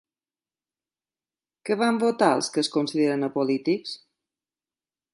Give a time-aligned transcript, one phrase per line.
[1.69, 3.97] Què van votar els que es consideren apolítics?